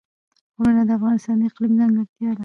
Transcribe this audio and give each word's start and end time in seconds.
غرونه 0.55 0.81
د 0.87 0.91
افغانستان 0.97 1.35
د 1.39 1.43
اقلیم 1.49 1.73
ځانګړتیا 1.79 2.29
ده. 2.35 2.39